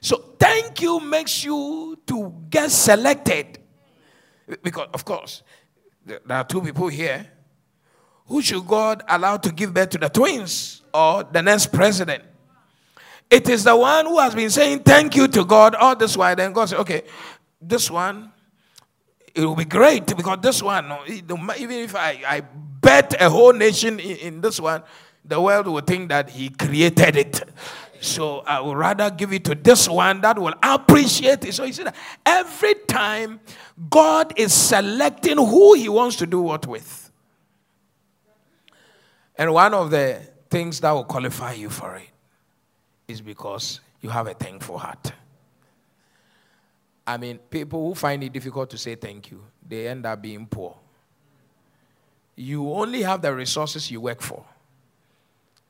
So 0.00 0.16
thank 0.40 0.82
you 0.82 0.98
makes 0.98 1.44
you 1.44 1.96
to 2.08 2.34
get 2.50 2.72
selected. 2.72 3.59
Because 4.62 4.88
of 4.92 5.04
course, 5.04 5.42
there 6.04 6.20
are 6.30 6.44
two 6.44 6.60
people 6.62 6.88
here. 6.88 7.26
Who 8.26 8.42
should 8.42 8.66
God 8.66 9.02
allow 9.08 9.36
to 9.38 9.52
give 9.52 9.74
birth 9.74 9.90
to 9.90 9.98
the 9.98 10.08
twins 10.08 10.82
or 10.94 11.24
the 11.24 11.42
next 11.42 11.72
president? 11.72 12.24
It 13.28 13.48
is 13.48 13.64
the 13.64 13.76
one 13.76 14.06
who 14.06 14.18
has 14.18 14.34
been 14.34 14.50
saying 14.50 14.80
thank 14.80 15.14
you 15.14 15.28
to 15.28 15.44
God 15.44 15.74
all 15.74 15.94
this 15.94 16.16
while. 16.16 16.34
Then 16.34 16.52
God 16.52 16.68
said, 16.68 16.80
okay, 16.80 17.02
this 17.60 17.90
one, 17.90 18.32
it 19.34 19.44
will 19.44 19.56
be 19.56 19.64
great 19.64 20.06
because 20.16 20.38
this 20.40 20.62
one, 20.62 20.92
even 21.06 21.76
if 21.78 21.94
I, 21.94 22.20
I 22.26 22.40
bet 22.40 23.20
a 23.20 23.30
whole 23.30 23.52
nation 23.52 24.00
in, 24.00 24.16
in 24.16 24.40
this 24.40 24.58
one, 24.58 24.82
the 25.24 25.40
world 25.40 25.68
will 25.68 25.80
think 25.80 26.08
that 26.08 26.30
he 26.30 26.48
created 26.48 27.16
it. 27.16 27.42
So 28.00 28.40
I 28.40 28.60
would 28.60 28.76
rather 28.76 29.10
give 29.10 29.32
it 29.32 29.44
to 29.44 29.54
this 29.54 29.88
one 29.88 30.20
that 30.22 30.38
will 30.38 30.54
appreciate 30.62 31.44
it. 31.44 31.54
So 31.54 31.64
you 31.64 31.72
see 31.72 31.84
that 31.84 31.94
every 32.24 32.74
time 32.74 33.40
God 33.88 34.32
is 34.36 34.52
selecting 34.52 35.36
who 35.36 35.74
he 35.74 35.88
wants 35.88 36.16
to 36.16 36.26
do 36.26 36.40
what 36.40 36.66
with. 36.66 37.10
And 39.36 39.52
one 39.52 39.74
of 39.74 39.90
the 39.90 40.20
things 40.48 40.80
that 40.80 40.90
will 40.92 41.04
qualify 41.04 41.52
you 41.52 41.70
for 41.70 41.96
it 41.96 42.08
is 43.06 43.20
because 43.20 43.80
you 44.00 44.08
have 44.10 44.26
a 44.26 44.34
thankful 44.34 44.78
heart. 44.78 45.12
I 47.06 47.16
mean, 47.16 47.38
people 47.38 47.86
who 47.88 47.94
find 47.94 48.22
it 48.22 48.32
difficult 48.32 48.70
to 48.70 48.78
say 48.78 48.94
thank 48.94 49.30
you, 49.30 49.42
they 49.66 49.88
end 49.88 50.06
up 50.06 50.22
being 50.22 50.46
poor 50.46 50.76
you 52.40 52.72
only 52.72 53.02
have 53.02 53.20
the 53.20 53.34
resources 53.34 53.90
you 53.90 54.00
work 54.00 54.22
for. 54.22 54.44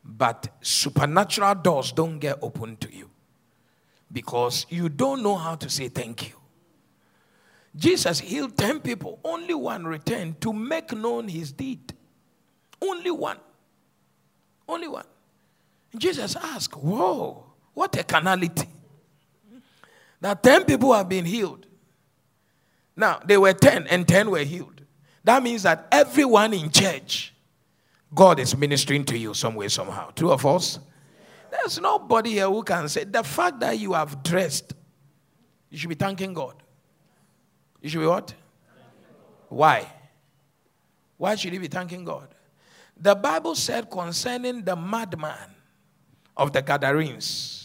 But 0.04 0.48
supernatural 0.60 1.54
doors 1.56 1.92
don't 1.92 2.18
get 2.18 2.38
open 2.42 2.76
to 2.78 2.94
you 2.94 3.10
because 4.10 4.66
you 4.68 4.88
don't 4.88 5.22
know 5.22 5.36
how 5.36 5.54
to 5.56 5.68
say 5.68 5.88
thank 5.88 6.28
you. 6.28 6.34
Jesus 7.76 8.18
healed 8.18 8.56
10 8.56 8.80
people, 8.80 9.20
only 9.24 9.54
one 9.54 9.84
returned 9.84 10.40
to 10.40 10.52
make 10.52 10.92
known 10.92 11.28
his 11.28 11.52
deed. 11.52 11.94
Only 12.82 13.10
one. 13.10 13.38
Only 14.68 14.88
one. 14.88 15.04
Jesus 15.96 16.36
asked, 16.36 16.74
Whoa, 16.74 17.44
what 17.74 17.96
a 17.98 18.02
carnality. 18.02 18.68
That 20.20 20.42
10 20.42 20.64
people 20.64 20.92
have 20.92 21.08
been 21.08 21.24
healed. 21.24 21.66
Now, 22.96 23.20
they 23.24 23.38
were 23.38 23.52
10 23.52 23.86
and 23.86 24.06
10 24.06 24.30
were 24.30 24.40
healed. 24.40 24.82
That 25.24 25.42
means 25.42 25.62
that 25.62 25.86
everyone 25.90 26.52
in 26.52 26.70
church, 26.70 27.34
God 28.14 28.40
is 28.40 28.56
ministering 28.56 29.04
to 29.04 29.16
you 29.16 29.34
some 29.34 29.54
way, 29.54 29.68
somehow. 29.68 30.10
True 30.10 30.32
of 30.32 30.44
us? 30.44 30.78
There's 31.50 31.80
nobody 31.80 32.30
here 32.30 32.48
who 32.48 32.62
can 32.62 32.88
say 32.88 33.04
the 33.04 33.22
fact 33.22 33.60
that 33.60 33.78
you 33.78 33.92
have 33.92 34.22
dressed, 34.22 34.72
you 35.68 35.78
should 35.78 35.88
be 35.88 35.94
thanking 35.94 36.32
God. 36.32 36.54
You 37.80 37.88
should 37.88 38.00
be 38.00 38.06
what? 38.06 38.34
Why? 39.48 39.86
Why 41.16 41.34
should 41.34 41.52
you 41.52 41.60
be 41.60 41.68
thanking 41.68 42.04
God? 42.04 42.28
The 42.96 43.14
Bible 43.14 43.54
said 43.54 43.90
concerning 43.90 44.62
the 44.64 44.76
madman 44.76 45.54
of 46.36 46.52
the 46.52 46.62
Gadarenes 46.62 47.59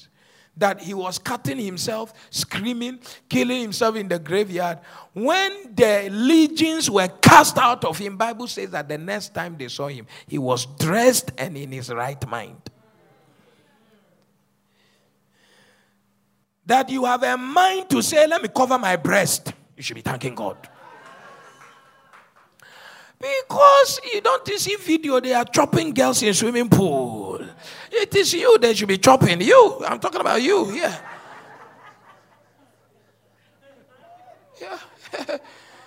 that 0.58 0.82
he 0.82 0.94
was 0.94 1.20
cutting 1.20 1.58
himself, 1.58 2.14
screaming, 2.30 3.00
killing 3.28 3.62
himself 3.62 3.96
in 3.96 4.08
the 4.08 4.20
graveyard. 4.20 4.80
When 5.14 5.76
the 5.76 6.10
legions 6.12 6.90
were 6.90 7.08
cast 7.08 7.58
out 7.58 7.84
of 7.84 7.98
him, 7.98 8.18
Bible 8.18 8.48
says 8.48 8.72
that 8.72 8.88
the 8.88 8.98
next 8.98 9.34
time 9.34 9.58
they 9.58 9.68
saw 9.68 9.88
him, 9.88 10.08
he 10.28 10.38
was 10.38 10.66
dressed 10.66 11.32
and 11.38 11.58
in 11.58 11.72
his 11.72 11.90
right 11.90 12.26
mind. 12.28 12.62
That 16.66 16.90
you 16.90 17.06
have 17.06 17.22
a 17.24 17.38
mind 17.38 17.90
to 17.92 18.02
say, 18.02 18.26
let 18.26 18.42
me 18.42 18.50
cover 18.56 18.80
my 18.80 18.96
breast, 18.96 19.54
you 19.76 19.84
should 19.84 19.96
be 19.96 20.02
thanking 20.02 20.36
God. 20.36 20.58
Because 23.20 24.00
you 24.14 24.22
don't 24.22 24.48
see 24.48 24.76
video, 24.76 25.20
they 25.20 25.34
are 25.34 25.46
chopping 25.46 25.94
girls 25.94 26.22
in 26.22 26.34
swimming 26.34 26.70
pool. 26.70 27.42
It 27.92 28.14
is 28.16 28.34
you 28.34 28.58
they 28.58 28.74
should 28.74 28.88
be 28.88 28.98
chopping. 28.98 29.42
You. 29.42 29.84
I'm 29.88 30.00
talking 30.00 30.22
about 30.22 30.42
you. 30.42 30.72
Yeah. 30.72 30.98
Yeah. 34.62 34.80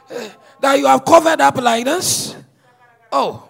that 0.61 0.79
you 0.79 0.87
have 0.87 1.05
covered 1.05 1.41
up 1.41 1.57
like 1.57 1.85
this. 1.85 2.35
Oh. 3.13 3.45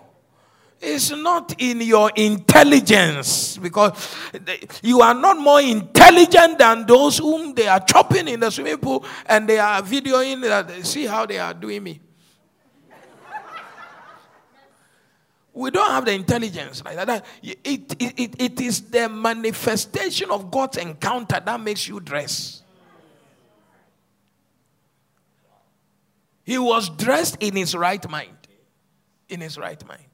It's 0.80 1.10
not 1.10 1.60
in 1.60 1.80
your 1.80 2.12
intelligence 2.14 3.58
because 3.58 4.14
you 4.80 5.00
are 5.00 5.14
not 5.14 5.36
more 5.36 5.60
intelligent 5.60 6.56
than 6.56 6.86
those 6.86 7.18
whom 7.18 7.52
they 7.52 7.66
are 7.66 7.80
chopping 7.80 8.28
in 8.28 8.38
the 8.38 8.50
swimming 8.50 8.78
pool 8.78 9.04
and 9.26 9.48
they 9.48 9.58
are 9.58 9.82
videoing. 9.82 10.84
See 10.84 11.04
how 11.04 11.26
they 11.26 11.38
are 11.40 11.52
doing 11.52 11.82
me. 11.82 12.00
We 15.58 15.72
don't 15.72 15.90
have 15.90 16.04
the 16.04 16.12
intelligence 16.12 16.84
like 16.84 16.94
that. 16.94 17.26
It, 17.42 17.96
it, 17.98 18.40
it, 18.40 18.60
is 18.60 18.80
the 18.80 19.08
manifestation 19.08 20.30
of 20.30 20.52
God's 20.52 20.76
encounter 20.76 21.42
that 21.44 21.60
makes 21.60 21.88
you 21.88 21.98
dress. 21.98 22.62
He 26.44 26.58
was 26.58 26.88
dressed 26.90 27.38
in 27.40 27.56
his 27.56 27.74
right 27.74 28.08
mind. 28.08 28.36
In 29.28 29.40
his 29.40 29.58
right 29.58 29.84
mind. 29.88 30.04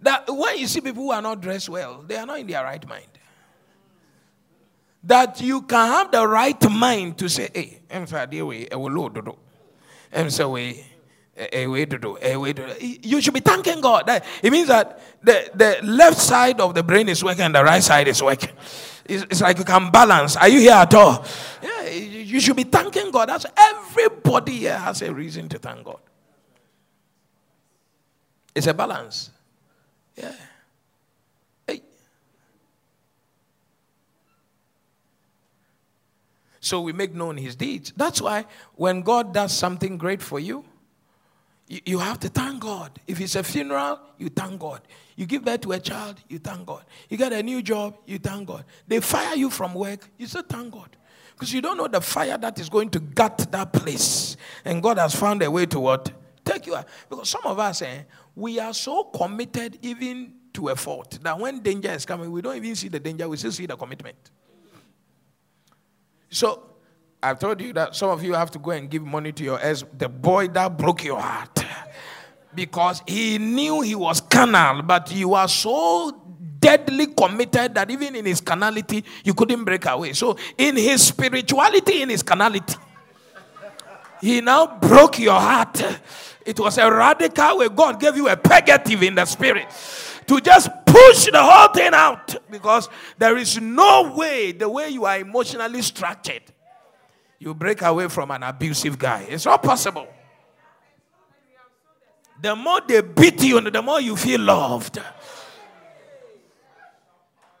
That 0.00 0.24
when 0.28 0.58
you 0.58 0.66
see 0.66 0.80
people 0.80 1.04
who 1.04 1.12
are 1.12 1.22
not 1.22 1.40
dressed 1.40 1.68
well, 1.68 2.02
they 2.04 2.16
are 2.16 2.26
not 2.26 2.40
in 2.40 2.48
their 2.48 2.64
right 2.64 2.84
mind. 2.88 3.06
That 5.04 5.40
you 5.40 5.62
can 5.62 5.86
have 5.86 6.10
the 6.10 6.26
right 6.26 6.60
mind 6.68 7.18
to 7.18 7.28
say, 7.28 7.48
hey, 7.54 7.82
I'm 7.88 8.08
sorry, 8.08 8.68
I'm 10.12 10.30
sorry, 10.30 10.84
a 11.52 11.66
way 11.66 11.86
to 11.86 11.98
do, 11.98 12.18
a 12.20 12.36
way 12.36 12.52
to 12.52 12.66
do. 12.66 12.72
Eh, 12.80 12.96
you 13.02 13.20
should 13.20 13.34
be 13.34 13.40
thanking 13.40 13.80
God. 13.80 14.04
It 14.42 14.50
means 14.50 14.68
that 14.68 15.00
the, 15.22 15.50
the 15.54 15.78
left 15.86 16.18
side 16.18 16.60
of 16.60 16.74
the 16.74 16.82
brain 16.82 17.08
is 17.08 17.24
working 17.24 17.44
and 17.44 17.54
the 17.54 17.64
right 17.64 17.82
side 17.82 18.08
is 18.08 18.22
working. 18.22 18.50
It's, 19.06 19.24
it's 19.24 19.40
like 19.40 19.58
you 19.58 19.64
can 19.64 19.90
balance. 19.90 20.36
Are 20.36 20.48
you 20.48 20.60
here 20.60 20.72
at 20.72 20.94
all? 20.94 21.24
Yeah, 21.62 21.88
you 21.90 22.40
should 22.40 22.56
be 22.56 22.64
thanking 22.64 23.10
God. 23.10 23.28
That's 23.28 23.46
everybody 23.56 24.58
here 24.58 24.78
has 24.78 25.02
a 25.02 25.12
reason 25.12 25.48
to 25.48 25.58
thank 25.58 25.84
God. 25.84 25.98
It's 28.54 28.66
a 28.66 28.74
balance. 28.74 29.30
Yeah. 30.16 30.34
Hey. 31.66 31.82
So 36.60 36.80
we 36.82 36.92
make 36.92 37.14
known 37.14 37.36
his 37.36 37.56
deeds. 37.56 37.92
That's 37.96 38.20
why 38.20 38.46
when 38.74 39.02
God 39.02 39.32
does 39.32 39.56
something 39.56 39.96
great 39.96 40.20
for 40.20 40.38
you, 40.38 40.64
you, 41.70 41.98
have 42.00 42.18
to 42.20 42.28
thank 42.28 42.60
God. 42.60 42.98
If 43.06 43.20
it's 43.20 43.36
a 43.36 43.44
funeral, 43.44 44.00
you 44.18 44.28
thank 44.28 44.58
God. 44.58 44.80
You 45.14 45.26
give 45.26 45.44
birth 45.44 45.60
to 45.62 45.72
a 45.72 45.78
child, 45.78 46.20
you 46.28 46.38
thank 46.38 46.66
God. 46.66 46.84
You 47.08 47.16
get 47.16 47.32
a 47.32 47.42
new 47.42 47.62
job, 47.62 47.96
you 48.06 48.18
thank 48.18 48.48
God. 48.48 48.64
They 48.88 48.98
fire 49.00 49.36
you 49.36 49.50
from 49.50 49.74
work, 49.74 50.08
you 50.18 50.26
say 50.26 50.40
thank 50.48 50.72
God. 50.72 50.96
Because 51.34 51.52
you 51.54 51.62
don't 51.62 51.76
know 51.76 51.86
the 51.86 52.00
fire 52.00 52.36
that 52.36 52.58
is 52.58 52.68
going 52.68 52.90
to 52.90 53.00
gut 53.00 53.46
that 53.52 53.72
place. 53.72 54.36
And 54.64 54.82
God 54.82 54.98
has 54.98 55.14
found 55.14 55.42
a 55.42 55.50
way 55.50 55.64
to 55.66 55.78
what? 55.80 56.10
Take 56.44 56.66
you 56.66 56.74
out. 56.74 56.88
Because 57.08 57.30
some 57.30 57.42
of 57.44 57.58
us, 57.58 57.82
eh, 57.82 58.02
we 58.34 58.58
are 58.58 58.74
so 58.74 59.04
committed 59.04 59.78
even 59.82 60.34
to 60.54 60.68
a 60.68 60.76
fault 60.76 61.18
that 61.22 61.38
when 61.38 61.60
danger 61.60 61.90
is 61.92 62.04
coming, 62.04 62.32
we 62.32 62.42
don't 62.42 62.56
even 62.56 62.74
see 62.74 62.88
the 62.88 62.98
danger, 62.98 63.28
we 63.28 63.36
still 63.36 63.52
see 63.52 63.66
the 63.66 63.76
commitment. 63.76 64.16
So 66.30 66.70
I've 67.22 67.38
told 67.38 67.60
you 67.60 67.72
that 67.74 67.94
some 67.94 68.10
of 68.10 68.24
you 68.24 68.34
have 68.34 68.50
to 68.52 68.58
go 68.58 68.72
and 68.72 68.90
give 68.90 69.04
money 69.04 69.30
to 69.32 69.44
your 69.44 69.58
ex, 69.60 69.84
the 69.96 70.08
boy 70.08 70.48
that 70.48 70.76
broke 70.76 71.04
your 71.04 71.20
heart. 71.20 71.59
Because 72.54 73.02
he 73.06 73.38
knew 73.38 73.80
he 73.80 73.94
was 73.94 74.20
carnal, 74.20 74.82
but 74.82 75.12
you 75.12 75.34
are 75.34 75.48
so 75.48 76.20
deadly 76.58 77.06
committed 77.08 77.74
that 77.74 77.90
even 77.90 78.14
in 78.16 78.26
his 78.26 78.40
carnality, 78.40 79.04
you 79.24 79.34
couldn't 79.34 79.64
break 79.64 79.86
away. 79.86 80.12
So, 80.12 80.36
in 80.58 80.76
his 80.76 81.06
spirituality, 81.06 82.02
in 82.02 82.10
his 82.10 82.22
carnality, 82.22 82.76
he 84.20 84.40
now 84.40 84.78
broke 84.78 85.18
your 85.18 85.40
heart. 85.40 85.82
It 86.44 86.58
was 86.58 86.78
a 86.78 86.90
radical 86.90 87.58
way 87.58 87.68
God 87.68 88.00
gave 88.00 88.16
you 88.16 88.28
a 88.28 88.36
purgative 88.36 89.02
in 89.02 89.14
the 89.14 89.24
spirit 89.24 89.68
to 90.26 90.40
just 90.40 90.68
push 90.86 91.26
the 91.30 91.42
whole 91.42 91.68
thing 91.68 91.92
out 91.92 92.36
because 92.50 92.88
there 93.18 93.36
is 93.36 93.60
no 93.60 94.14
way, 94.14 94.52
the 94.52 94.68
way 94.68 94.88
you 94.88 95.04
are 95.04 95.18
emotionally 95.18 95.82
structured, 95.82 96.42
you 97.38 97.54
break 97.54 97.82
away 97.82 98.08
from 98.08 98.30
an 98.30 98.42
abusive 98.42 98.98
guy. 98.98 99.26
It's 99.28 99.46
not 99.46 99.62
possible. 99.62 100.06
The 102.40 102.56
more 102.56 102.80
they 102.86 103.02
beat 103.02 103.42
you, 103.42 103.60
the 103.60 103.82
more 103.82 104.00
you 104.00 104.16
feel 104.16 104.40
loved. 104.40 104.98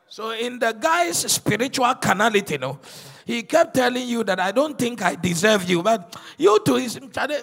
So, 0.08 0.30
in 0.30 0.58
the 0.58 0.72
guy's 0.72 1.18
spiritual 1.32 1.94
carnality, 1.94 2.54
you 2.54 2.58
know, 2.58 2.78
he 3.24 3.42
kept 3.42 3.74
telling 3.74 4.08
you 4.08 4.24
that 4.24 4.40
I 4.40 4.52
don't 4.52 4.78
think 4.78 5.02
I 5.02 5.14
deserve 5.14 5.68
you, 5.68 5.82
but 5.82 6.16
you 6.38 6.58
too 6.64 6.76
is 6.76 6.96
eh, 6.96 7.38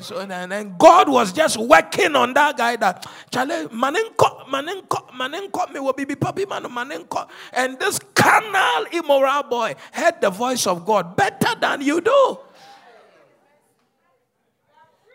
so 0.00 0.20
and 0.20 0.52
then 0.52 0.74
God 0.78 1.08
was 1.08 1.32
just 1.32 1.56
working 1.56 2.14
on 2.16 2.34
that 2.34 2.56
guy 2.56 2.76
that 2.76 3.06
Charlie 3.30 3.66
manenko 3.68 4.44
manenko 4.46 5.10
manenko 5.10 5.72
me 5.72 5.80
will 5.80 5.92
be 5.92 6.04
puppy 6.14 6.44
man 6.46 6.64
manenko 6.64 7.28
and 7.52 7.78
this 7.78 7.98
carnal 8.14 8.86
immoral 8.92 9.42
boy 9.44 9.74
heard 9.92 10.20
the 10.20 10.30
voice 10.30 10.66
of 10.66 10.84
God 10.84 11.16
better 11.16 11.54
than 11.58 11.80
you 11.80 12.00
do. 12.00 12.38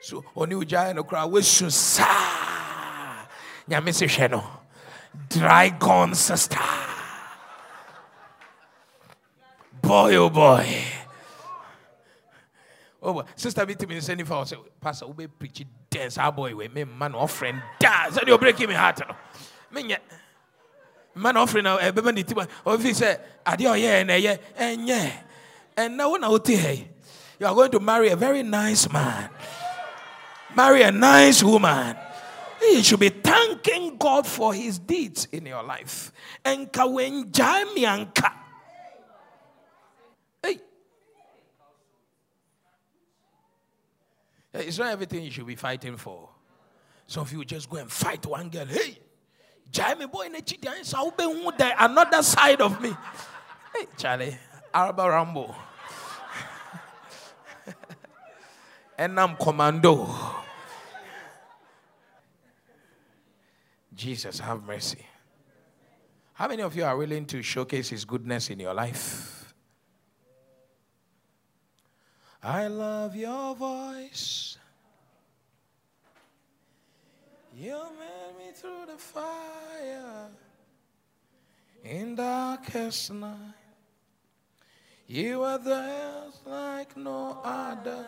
So 0.01 0.25
oni 0.35 0.55
ujaya 0.55 0.95
no 0.95 1.03
kra 1.03 1.29
we 1.29 1.41
sa. 1.43 2.07
Nyame 3.69 3.93
se 3.93 4.07
hwe 4.07 4.31
no 4.31 4.60
dry 5.29 5.69
gone 5.69 6.15
sister. 6.15 6.59
Boy 9.81 10.15
oh 10.15 10.29
boy. 10.29 10.67
Oh, 13.01 13.13
boy. 13.13 13.23
sister 13.35 13.65
bi 13.65 13.73
timi 13.73 13.97
sɛ 13.97 14.15
nifa 14.15 14.35
ɔsɛ 14.45 14.57
pastor 14.79 15.07
we 15.07 15.25
bɛ 15.25 15.31
preach 15.39 15.65
dance 15.89 16.15
saa 16.15 16.31
boy 16.31 16.53
wɛ 16.53 16.73
me 16.73 16.83
man 16.83 17.15
offering 17.15 17.61
dance. 17.79 18.17
And 18.17 18.27
you're 18.27 18.37
breaking 18.37 18.69
me 18.69 18.75
heart 18.75 19.01
me 19.71 19.95
man 21.15 21.37
offering 21.37 21.63
na 21.63 21.77
ɛbɛ 21.79 21.99
bɛ 21.99 22.13
ne 22.13 22.23
ti 22.23 22.33
ba 22.33 22.47
ɔfi 22.65 22.91
sɛ 22.93 23.19
adeɛ 23.45 23.67
ɔyɛ 23.75 24.05
na 24.05 24.13
ɛyɛ 24.13 24.39
ɛnyɛ 24.57 25.11
ɛnna 25.77 26.09
wo 26.09 26.15
na 26.17 26.29
o 26.29 26.37
ti 26.37 26.55
hɛ 26.55 26.87
you 27.39 27.47
are 27.47 27.55
going 27.55 27.71
to 27.71 27.79
marry 27.79 28.09
a 28.09 28.15
very 28.15 28.43
nice 28.43 28.87
man 28.91 29.29
marry 30.55 30.83
a 30.83 30.91
nice 30.91 31.41
woman. 31.43 31.97
You 32.61 32.83
should 32.83 32.99
be 32.99 33.09
thanking 33.09 33.97
God 33.97 34.25
for 34.27 34.53
his 34.53 34.77
deeds 34.79 35.27
in 35.31 35.45
your 35.45 35.63
life. 35.63 36.11
Enka 36.45 36.85
wenjai 36.87 37.65
mianka. 37.75 38.41
It's 44.53 44.77
not 44.77 44.91
everything 44.91 45.23
you 45.23 45.31
should 45.31 45.47
be 45.47 45.55
fighting 45.55 45.95
for. 45.97 46.29
Some 47.07 47.23
of 47.23 47.31
you 47.31 47.43
just 47.45 47.69
go 47.69 47.77
and 47.77 47.91
fight 47.91 48.25
one 48.25 48.49
girl. 48.49 48.65
Hey, 48.65 48.97
Jaime 49.75 50.07
boy 50.07 50.25
in 50.25 50.33
the 50.33 51.75
another 51.79 52.21
side 52.21 52.61
of 52.61 52.81
me. 52.81 52.93
Hey, 53.73 53.85
Charlie, 53.97 54.37
Araba 54.73 55.09
Rambo. 55.09 55.55
and 58.97 59.19
I'm 59.19 59.35
commando. 59.37 60.09
Jesus, 63.93 64.39
have 64.39 64.63
mercy. 64.63 65.05
How 66.33 66.47
many 66.47 66.63
of 66.63 66.75
you 66.75 66.83
are 66.83 66.97
willing 66.97 67.25
to 67.27 67.41
showcase 67.41 67.89
his 67.89 68.05
goodness 68.05 68.49
in 68.49 68.59
your 68.59 68.73
life? 68.73 69.53
I 72.41 72.67
love 72.67 73.15
your 73.15 73.55
voice. 73.55 74.57
You 77.55 77.77
made 77.99 78.45
me 78.45 78.51
through 78.53 78.87
the 78.87 78.97
fire 78.97 80.29
in 81.83 82.15
darkest 82.15 83.11
night. 83.13 83.35
You 85.05 85.43
are 85.43 85.59
there 85.59 86.23
like 86.45 86.95
no 86.95 87.39
other. 87.43 88.05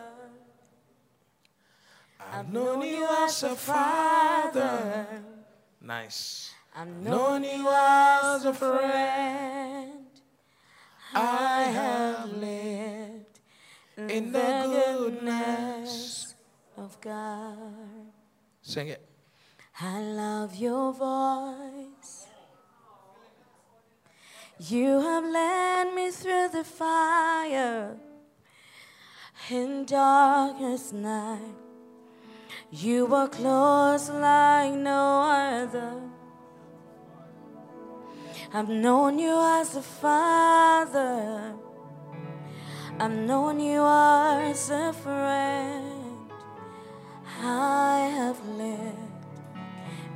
I've 2.32 2.50
known 2.50 2.82
you 2.82 3.06
as 3.06 3.42
a 3.42 3.54
father. 3.54 5.06
Nice. 5.84 6.54
I've 6.74 6.88
known 6.88 7.44
you 7.44 7.68
as 7.70 8.46
a 8.46 8.54
friend. 8.54 10.06
I 11.14 11.62
have 11.64 12.32
lived 12.32 13.40
in 13.98 14.32
the 14.32 14.96
goodness 14.96 16.34
of 16.78 16.98
God. 17.02 17.58
Sing 18.62 18.88
it. 18.88 19.06
I 19.78 20.00
love 20.00 20.54
your 20.54 20.94
voice. 20.94 22.28
You 24.58 25.00
have 25.00 25.24
led 25.24 25.94
me 25.94 26.10
through 26.10 26.48
the 26.48 26.64
fire 26.64 27.96
in 29.50 29.84
darkest 29.84 30.94
night. 30.94 31.63
You 32.76 33.06
were 33.06 33.28
close 33.28 34.10
like 34.10 34.74
no 34.74 35.20
other. 35.30 35.92
I've 38.52 38.68
known 38.68 39.20
you 39.20 39.40
as 39.60 39.76
a 39.76 39.82
father. 39.82 41.54
I've 42.98 43.12
known 43.12 43.60
you 43.60 43.80
as 43.80 44.70
a 44.70 44.92
friend. 44.92 46.32
I 47.40 48.10
have 48.12 48.44
lived 48.48 49.38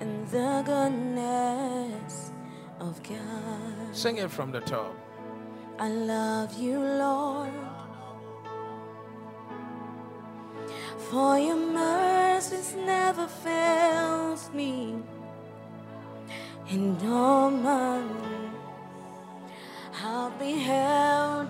in 0.01 0.27
the 0.27 0.62
goodness 0.66 2.33
of 2.81 3.01
God. 3.05 3.94
Sing 3.94 4.16
it 4.16 4.33
from 4.33 4.51
the 4.51 4.62
top. 4.62 4.97
I 5.79 5.90
love 5.90 6.59
you, 6.59 6.81
Lord. 6.81 7.68
For 11.11 11.38
your 11.38 11.57
mercies 11.57 12.75
never 12.75 13.27
fails 13.27 14.51
me. 14.53 14.94
And 16.68 17.03
all 17.03 17.51
my 17.51 18.03
I'll 20.05 20.31
be 20.38 20.53
held 20.53 21.48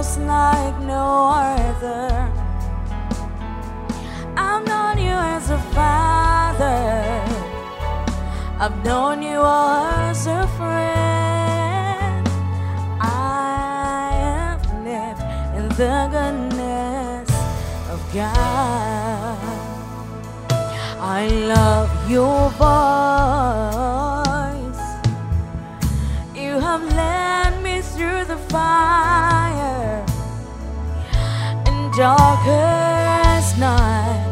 close 0.00 0.18
like 0.18 0.80
no 0.80 1.30
other. 1.34 2.32
I've 4.34 4.64
known 4.66 4.96
you 4.98 5.16
as 5.34 5.50
a 5.50 5.58
father. 5.76 7.22
I've 8.58 8.82
known 8.84 9.22
you 9.22 9.40
as 9.44 10.26
a 10.26 10.46
friend. 10.58 12.26
I 13.00 14.10
have 14.26 14.64
lived 14.88 15.22
in 15.58 15.68
the 15.80 16.08
goodness 16.14 17.30
of 17.92 18.00
God. 18.14 19.38
I 21.18 21.28
love 21.28 21.90
your 22.10 22.48
voice. 22.60 23.79
Darkest 32.00 33.58
night. 33.58 34.24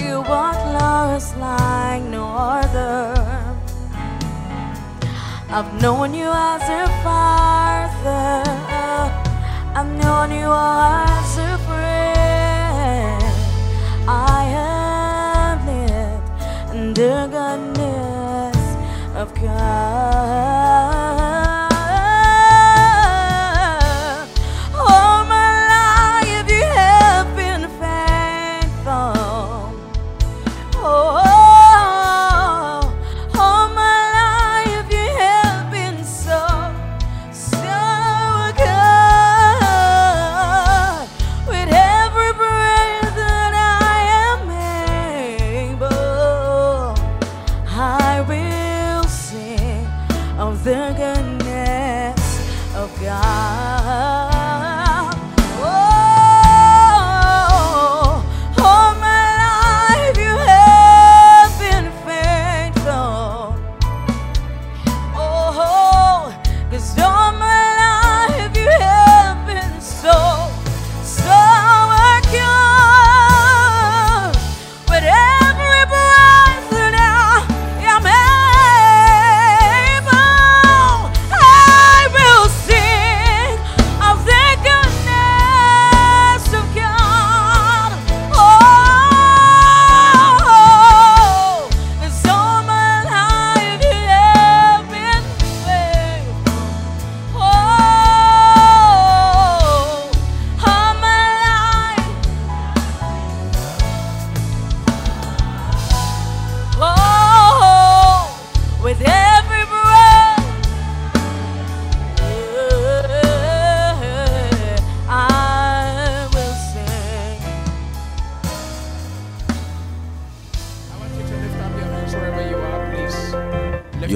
You 0.00 0.20
walk 0.22 0.56
close 0.66 1.28
like 1.36 2.02
no 2.02 2.24
other. 2.26 3.14
I've 5.48 5.72
known 5.80 6.12
you 6.12 6.28
as 6.28 6.64
a 6.82 6.84
father. 7.04 8.42
I've 9.78 9.92
known 10.02 10.32
you 10.40 10.50
as 10.50 11.38
a 11.50 11.52
friend. 11.68 13.22
I 14.08 14.38
have 14.58 15.58
lived 15.70 16.28
in 16.74 16.94
the 16.94 17.16
goodness 17.36 18.58
of 19.14 19.32
God. 19.40 20.13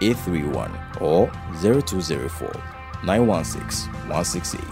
831 0.00 0.72
or 1.00 1.30
0204 1.60 2.50
916 3.04 3.92
168 3.92 4.62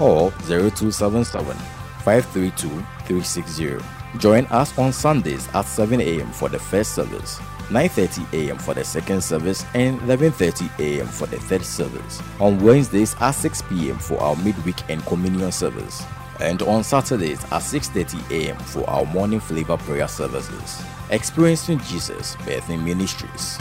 or 0.00 0.30
0277 0.30 1.56
532 2.04 2.68
360. 3.06 3.78
Join 4.18 4.44
us 4.46 4.76
on 4.78 4.92
Sundays 4.92 5.48
at 5.54 5.64
7 5.64 6.00
a.m. 6.00 6.30
for 6.32 6.48
the 6.48 6.58
first 6.58 6.94
service, 6.94 7.38
9:30 7.70 8.32
a.m. 8.34 8.58
for 8.58 8.74
the 8.74 8.84
second 8.84 9.22
service, 9.22 9.64
and 9.74 9.98
11:30 10.00 10.68
a.m. 10.78 11.06
for 11.06 11.26
the 11.26 11.38
third 11.38 11.64
service. 11.64 12.22
On 12.38 12.58
Wednesdays 12.60 13.16
at 13.20 13.30
6 13.30 13.62
p.m. 13.62 13.98
for 13.98 14.20
our 14.20 14.36
midweek 14.36 14.76
and 14.90 15.04
communion 15.06 15.50
service, 15.50 16.04
and 16.40 16.60
on 16.62 16.84
Saturdays 16.84 17.42
at 17.44 17.62
6:30 17.62 18.30
a.m. 18.30 18.58
for 18.58 18.88
our 18.90 19.06
morning 19.06 19.40
flavor 19.40 19.78
prayer 19.78 20.08
services. 20.08 20.82
Experiencing 21.10 21.78
Jesus 21.80 22.36
Birthing 22.36 22.82
Ministries. 22.84 23.56